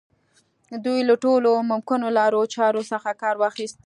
[0.85, 3.77] دوی له ټولو ممکنو لارو چارو څخه کار واخيست.